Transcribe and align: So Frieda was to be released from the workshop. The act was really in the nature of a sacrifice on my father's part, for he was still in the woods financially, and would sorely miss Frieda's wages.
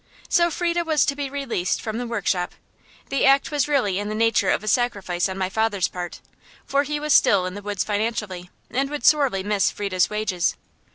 So 0.29 0.49
Frieda 0.49 0.83
was 0.83 1.05
to 1.05 1.15
be 1.15 1.29
released 1.29 1.79
from 1.79 1.99
the 1.99 2.07
workshop. 2.07 2.55
The 3.09 3.23
act 3.27 3.51
was 3.51 3.67
really 3.67 3.99
in 3.99 4.09
the 4.09 4.15
nature 4.15 4.49
of 4.49 4.63
a 4.63 4.67
sacrifice 4.67 5.29
on 5.29 5.37
my 5.37 5.47
father's 5.47 5.87
part, 5.87 6.21
for 6.65 6.81
he 6.81 6.99
was 6.99 7.13
still 7.13 7.45
in 7.45 7.53
the 7.53 7.61
woods 7.61 7.83
financially, 7.83 8.49
and 8.71 8.89
would 8.89 9.05
sorely 9.05 9.43
miss 9.43 9.69
Frieda's 9.69 10.09
wages. 10.09 10.55